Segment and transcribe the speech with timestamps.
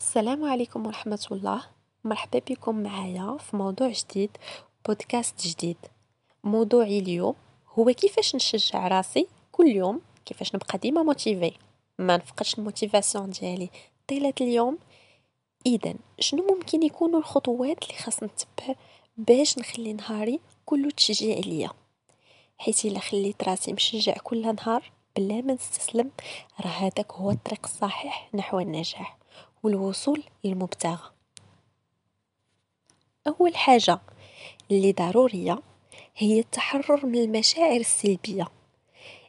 [0.00, 1.62] السلام عليكم ورحمة الله.
[2.04, 4.30] مرحبا بكم معايا في موضوع جديد
[4.86, 5.76] بودكاست جديد.
[6.44, 7.34] موضوعي اليوم
[7.78, 11.52] هو كيفاش نشجع راسي كل يوم كيفاش نبقى ديما motivé
[11.98, 13.70] ما نفقدش ال motivation ديالي.
[14.08, 14.78] طيلة اليوم
[15.66, 18.74] إذا شنو ممكن يكونوا الخطوات اللي خاص نتبع
[19.16, 21.70] باش نخلي نهاري كله تشجيع ليا؟
[22.58, 26.10] حيت إلا خليت راسي مشجع كل نهار بلا ما نستسلم
[26.60, 29.15] راه هذاك هو الطريق الصحيح نحو النجاح.
[29.66, 31.10] والوصول للمبتغى.
[33.26, 34.00] أول حاجة
[34.70, 35.58] اللي ضرورية
[36.16, 38.48] هي التحرر من المشاعر السلبية.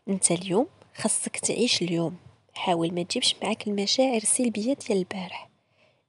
[0.08, 2.18] أنت اليوم خاصك تعيش اليوم.
[2.54, 5.50] حاول ما تجيبش معك المشاعر السلبية ديال البارح.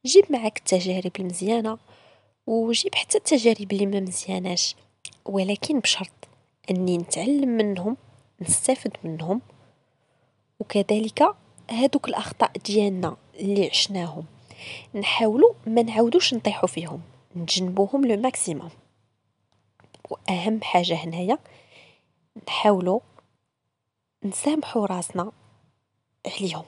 [0.07, 1.79] جيب معك التجارب المزيانة
[2.47, 4.77] وجيب حتى التجارب اللي ما مزياناش.
[5.25, 6.29] ولكن بشرط
[6.71, 7.97] أني نتعلم منهم
[8.41, 9.41] نستفد منهم.
[10.61, 11.35] وكذلك
[11.71, 13.17] هادوك الأخطاء ديالنا.
[13.39, 14.25] اللي عشناهم.
[14.95, 17.01] نحاولوا ما نعاودوش نطيحوا فيهم.
[17.37, 18.71] نتجنبوهم لو ماكسيموم
[20.11, 21.39] وأهم حاجة هنايا
[22.49, 23.01] نحاولوا
[24.25, 25.33] نسامحوا راسنا
[26.27, 26.65] عليهم.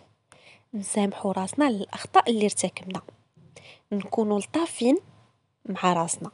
[0.74, 3.00] نسامحوا راسنا للأخطاء اللي ارتكبنا.
[3.92, 4.96] نكونوا لطافين
[5.68, 6.30] مع راسنا.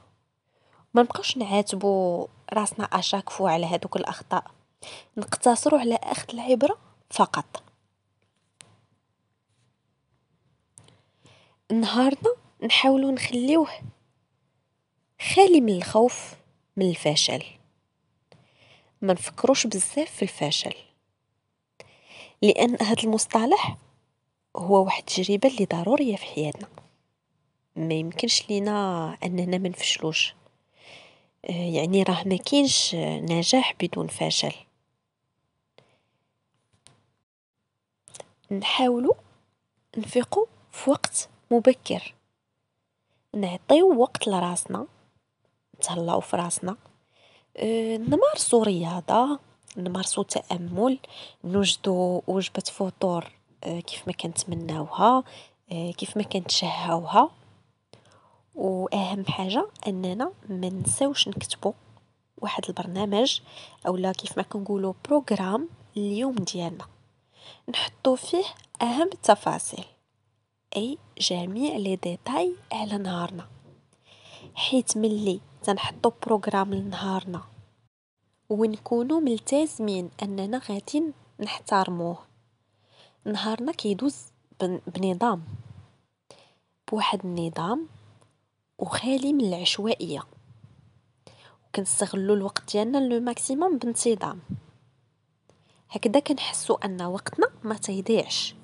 [0.95, 4.45] ما نبقاوش نعاتبوا راسنا اشاكفو على هذوك الأخطاء.
[5.17, 6.79] نقتصروا على اخذ العبرة
[7.11, 7.66] فقط.
[11.73, 13.69] نهارنا نحاولوا نخليوه
[15.35, 16.35] خالي من الخوف
[16.77, 17.45] من الفشل.
[19.03, 20.75] ما نفكروش بزاف في الفشل.
[22.43, 23.77] لأن هذا المصطلح
[24.57, 26.69] هو واحد التجربة اللي ضرورية في حياتنا.
[27.77, 30.35] ما يمكنش لينا أننا ما نفشلوش.
[31.45, 34.55] آه، يعني راه ما كاينش نجاح بدون فشل.
[38.51, 39.15] نحاولوا
[39.99, 42.15] نفيقوا في وقت مبكر.
[43.35, 44.87] نعطيو وقت لراسنا
[45.77, 46.77] نتهلاو في راسنا.
[47.57, 49.39] أه نمارسو رياضة
[49.77, 50.99] نمارسو تأمل
[51.45, 53.33] نوجدو وجبة فطور
[53.65, 55.25] أه كيف ما كنتمناوها
[55.73, 57.31] أه كيف ما كنتشهاوها.
[58.55, 61.73] وأهم حاجة أننا ما نساوش نكتبو
[62.39, 63.41] واحد البرنامج
[63.87, 66.87] أولا كيف ما كنقولو programme اليوم ديالنا.
[67.69, 68.45] نحطو فيه
[68.83, 69.85] أهم التفاصيل.
[70.77, 73.49] أي جميع لي ديتاي على نهارنا.
[74.55, 77.43] حيت ملي تنحطو programme لنهارنا.
[78.51, 81.03] ونكونو ملتزمين أننا غادي
[81.41, 82.19] نحترموه.
[83.25, 84.17] نهارنا كيدوز
[84.87, 85.45] بنظام.
[86.91, 87.89] بواحد النظام
[88.79, 90.23] وخالي من العشوائية.
[91.69, 94.41] وكنستغلو الوقت ديالنا le maximum بانتظام.
[95.91, 98.56] هكذا كنحسو أن وقتنا ما تيضيعش.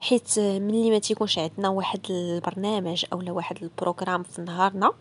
[0.00, 4.92] حيت ملي ما تيكونش عندنا واحد البرنامج اولا واحد ال programme في نهارنا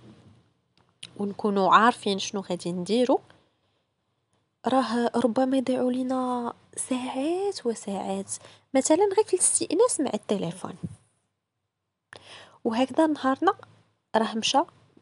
[1.17, 3.19] ونكونوا عارفين شنو غادي نديرو.
[4.67, 8.31] راه ربما يضيعوا لينا ساعات وساعات
[8.73, 10.75] مثلا غير في الاستئناس مع التليفون.
[12.63, 13.53] وهكذا نهارنا
[14.15, 14.61] راه مشى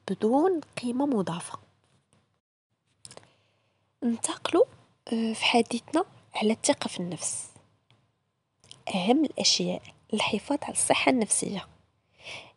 [0.09, 1.59] بدون قيمة مضافة.
[4.03, 4.66] ننتقلوا
[5.13, 7.55] آه، في حديثنا على الثقة في النفس.
[8.88, 9.81] أهم الأشياء
[10.13, 11.68] للحفاظ على الصحة النفسية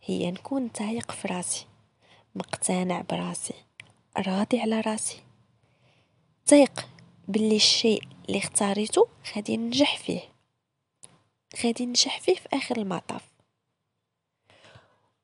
[0.03, 1.67] هي نكون تايق في راسي
[2.35, 3.55] مقتنع براسي
[4.19, 5.23] راضي على راسي.
[6.47, 6.89] تايق
[7.29, 10.21] باللي الشيء اللي اختاريته غادي ننجح فيه
[11.65, 13.29] غادي ننجح فيه في آخر المطاف.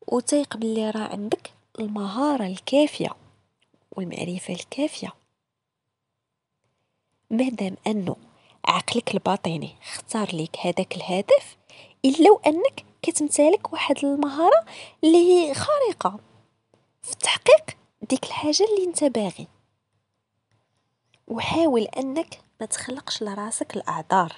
[0.08, 3.10] وتايق باللي راه عندك المهارة الكافية
[3.92, 5.12] والمعرفة الكافية.
[7.30, 8.16] مادام أنه
[8.68, 11.56] عقلك الباطني اختار ليك هذاك الهدف
[12.04, 14.64] إلا وأنك كتمتلك واحد المهارة
[15.04, 16.18] اللي هي خارقة.
[17.02, 17.76] في تحقيق
[18.10, 19.48] ديك الحاجة اللي أنت باغي.
[21.28, 24.36] وحاول أنك ما تخلقش لراسك الأعذار.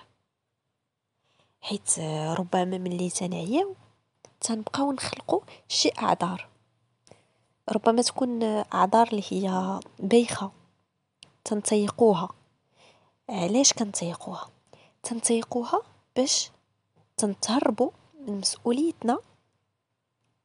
[1.60, 1.98] حيت
[2.38, 3.74] ربما ملي تنعياو
[4.40, 6.48] تنبقاو نخلقو شي أعذار.
[7.72, 8.42] ربما تكون
[8.74, 10.50] أعذار اللي هي بايخة
[11.44, 12.28] تنتيقوها
[13.28, 14.48] علاش كنتيقوها
[15.02, 15.82] تنتيقوها
[16.16, 16.50] باش
[17.16, 17.90] تنتهربوا
[18.26, 19.18] من مسؤوليتنا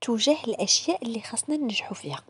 [0.02, 2.24] تجاه الأشياء اللي خاصنا ننجحوا فيها.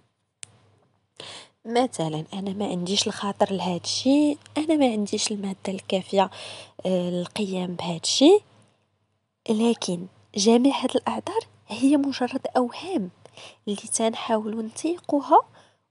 [1.65, 6.30] مثلا أنا ما عنديش الخاطر لهذا الشيء أنا ما عنديش المادة الكافية
[6.86, 8.44] آه، للقيام بهذا الشيء
[9.50, 13.09] لكن جميع هاد الأعذار هي مجرد أوهام
[13.68, 15.42] اللي تنحاولوا نتيقوها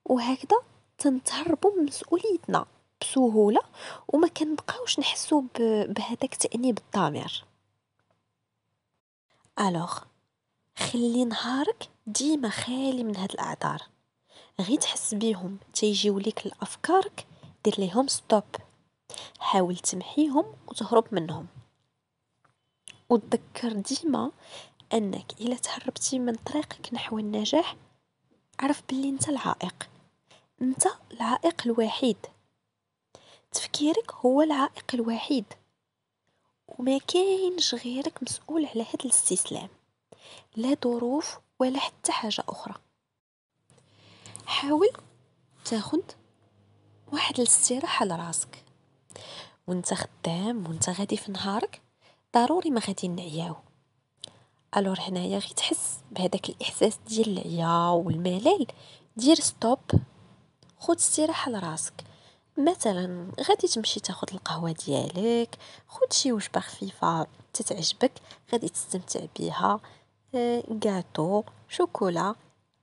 [0.05, 0.59] وهكذا
[0.99, 2.67] تنتهربوا من مسؤوليتنا.
[3.01, 3.61] بسهولة
[4.09, 5.45] وما كنبقاوش نحسو
[5.89, 7.45] بهذاك تأنيب الضمير.
[9.61, 9.99] alors
[10.79, 13.83] خلي نهارك ديما خالي من هاد الأعذار.
[14.61, 17.27] غي تحس بيهم تيجيو ليك لأفكارك
[17.65, 18.45] دير ليهم stop.
[19.39, 21.47] حاول تمحيهم وتهرب منهم.
[23.11, 24.31] وتذكر ديما
[24.93, 27.77] أنك إلا تهربتي من طريقك نحو النجاح
[28.61, 29.89] عرف بلي أنت العائق.
[30.63, 32.17] أنت العائق الوحيد.
[33.53, 35.45] تفكيرك هو العائق الوحيد
[36.69, 39.69] وما كاينش غيرك مسؤول على هذا الاستسلام
[40.57, 42.75] لا ظروف ولا حتى حاجة أخرى.
[44.47, 44.91] حاول
[45.65, 46.03] تاخد
[47.13, 48.65] واحد الاستراحة لراسك
[49.67, 51.83] وانت خدام وانت غادي في نهارك
[52.35, 53.57] ضروري ما غادي نعياو.
[54.77, 58.67] alors هنايا غي تحس بهذاك الإحساس ديال العيا والملل
[59.17, 59.79] دير stop
[60.79, 62.10] خد استراحة لراسك
[62.57, 65.59] مثلا غادي تمشي تاخد القهوة ديالك
[65.89, 68.13] خد شي وجبه خفيفه تتعجبك
[68.53, 69.81] غادي تستمتع بها
[70.85, 72.35] غاتو آه، شوكولا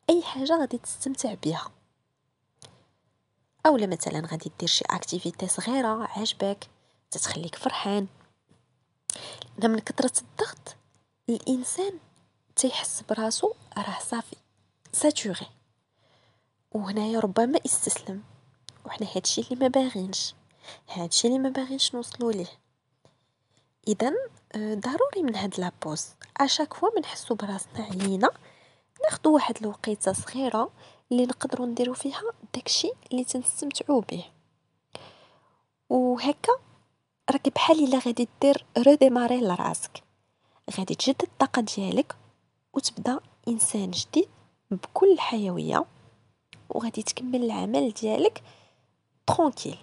[0.09, 1.71] أي حاجة غادي تستمتع بها
[3.65, 6.69] أولا مثلا غادي دير شي activité صغيره عجبك
[7.11, 8.07] تتخليك فرحان.
[9.57, 10.75] لأن من كثرة الضغط
[11.29, 11.93] الإنسان
[12.55, 14.35] تيحس براسو راه صافي
[14.93, 15.47] saturé
[16.71, 18.23] وهنايا ربما استسلم
[18.87, 20.33] وحنا هادشي اللي ما باغينش
[20.89, 22.47] هادشي اللي ما باغينش نوصلوا ليه.
[23.87, 24.13] اذا
[24.55, 26.07] آه، ضروري من هاد la pause
[26.37, 28.29] à chaque fois بنحسو براسنا علينا
[29.03, 30.71] ناخدو واحد الوقيتة صغيرة
[31.11, 32.21] اللي نقدروا نديرو فيها
[32.55, 34.25] داكشي اللي تنستمتعوا به.
[35.89, 36.53] وهكا
[37.31, 40.03] راك بحال إلا غادي دير redémarrer لراسك
[40.77, 42.15] غادي تجدد الطاقة ديالك
[42.73, 44.29] وتبدا إنسان جديد
[44.71, 45.85] بكل حيوية
[46.69, 48.43] وغادي تكمل العمل ديالك
[49.27, 49.77] tranquille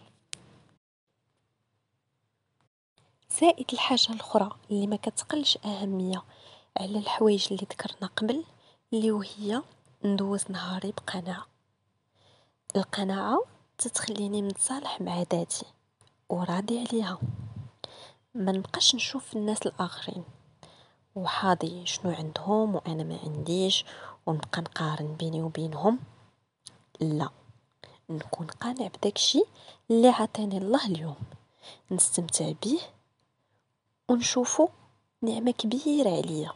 [3.41, 6.23] زائد الحاجة الأخرى اللي ما كتقلش أهمية
[6.81, 8.45] على الحوايج اللي ذكرنا قبل
[8.93, 9.63] اللي وهي
[10.05, 11.47] ندوز نهاري بقناعة.
[12.77, 13.43] القناعة
[13.79, 15.67] تتخليني متصالح مع ذاتي
[16.29, 17.19] وراضي عليها.
[18.35, 20.25] ما نبقاش نشوف الناس الآخرين.
[21.15, 23.85] وحاضي شنو عندهم وأنا ما عنديش
[24.27, 25.99] ونبقى نقارن بيني وبينهم.
[27.01, 27.29] لا.
[28.11, 29.45] نكون قانع بداكشي
[29.91, 31.17] اللي عطاني الله اليوم.
[31.91, 32.81] نستمتع به
[34.09, 34.69] ونشوفو
[35.23, 36.53] نعمة كبيرة عليا.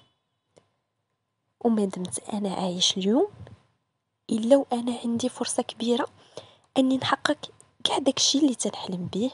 [1.61, 3.29] وما دمت أنا عايش اليوم
[4.31, 6.09] إلا وأنا عندي فرصة كبيرة
[6.77, 7.51] أني نحقق
[7.85, 9.31] كاع داكشي اللي تنحلم به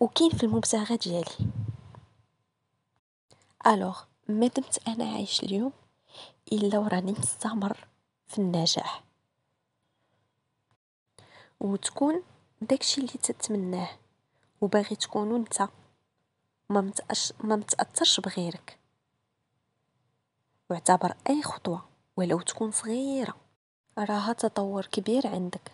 [0.00, 1.50] وكاين في المبتغى ديالي.
[3.66, 5.72] الوغ ما دمت أنا عايش اليوم
[6.52, 7.86] إلا وراني مستمر
[8.26, 9.07] في النجاح.
[11.60, 12.22] وتكون
[12.60, 13.90] داكشي اللي تتمناه
[14.60, 15.44] وباغي تكونو
[16.70, 16.92] ما
[17.40, 18.78] متأثرش بغيرك.
[20.70, 23.36] واعتبر أي خطوة ولو تكون صغيرة
[23.98, 25.72] راها تطور كبير عندك.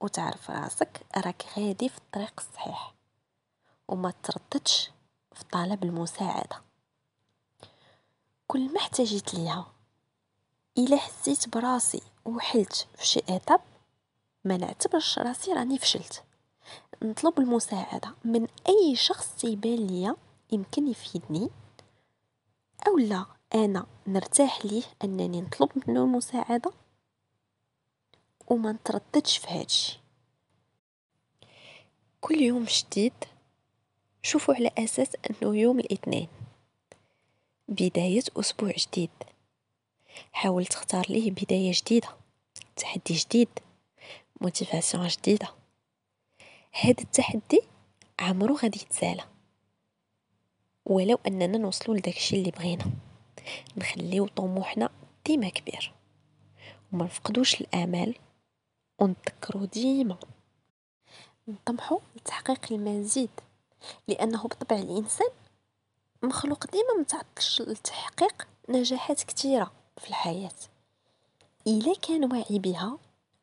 [0.00, 2.94] وتعرف راسك راك غادي في الطريق الصحيح
[3.88, 4.90] وما ترددش
[5.32, 6.62] في طلب المساعدة.
[8.46, 9.66] كل ما احتاجيت ليها
[10.78, 13.60] إلا حسيت براسي وحلت في شي ايطاب
[14.44, 16.24] ما نعتبرش راسي راني فشلت.
[17.02, 20.16] نطلب المساعدة من أي شخص تيبان ليا
[20.52, 21.50] يمكن يفيدني
[22.86, 26.72] أو لا أنا نرتاح ليه أنني نطلب منه المساعدة؟
[28.48, 30.00] وما نترددش في هادشي
[32.20, 33.12] كل يوم جديد
[34.22, 36.28] شوفوا على أساس أنه يوم الاثنين.
[37.68, 39.10] بداية أسبوع جديد.
[40.32, 42.08] حاول تختار ليه بداية جديدة
[42.76, 43.48] تحدي جديد.
[44.40, 45.48] موتيفاسيون جديدة.
[46.80, 47.62] هاد التحدي
[48.20, 49.24] عمرو غادي يتسالى.
[50.86, 52.84] ولو أننا نوصلوا لداكشي اللي بغينا.
[53.76, 54.90] نخليو طموحنا
[55.26, 55.92] ديما كبير.
[56.92, 58.14] وما نفقدوش الآمال
[58.98, 60.16] ونتذكروا ديما.
[61.48, 63.30] نطمحوا لتحقيق المزيد.
[64.08, 65.30] لأنه بطبع الإنسان
[66.22, 70.58] مخلوق ديما متعطش لتحقيق نجاحات كثيره في الحياة.
[71.66, 72.98] إلا كان واعي بها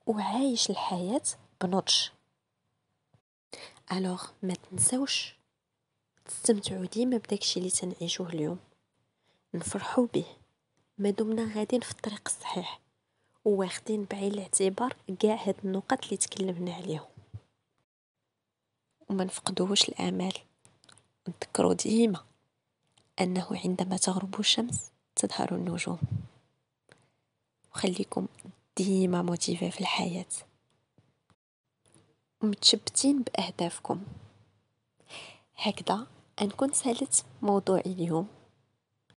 [0.07, 1.21] وعايش الحياة
[1.61, 2.09] بنضج.
[3.91, 5.35] الوغ ما تنسوش
[6.25, 8.59] تستمتعوا ديما بداكشي اللي تنعيشوه اليوم.
[9.53, 10.25] نفرحوا به.
[10.97, 12.79] ما دمنا غادين في الطريق الصحيح.
[13.45, 17.07] وواخدين بعين الاعتبار كاع هاد النقط اللي تكلمنا عليهم.
[19.09, 20.33] وما نفقدوش الأمال.
[21.27, 22.23] نذكروا ديما
[23.21, 25.99] أنه عندما تغرب الشمس تظهر النجوم.
[27.71, 28.27] وخليكم
[28.77, 30.25] ديما موتيفي في الحياة.
[32.41, 34.01] ومتشبتين بأهدافكم.
[35.55, 36.07] هكذا
[36.41, 38.27] أنكون سالت موضوعي اليوم.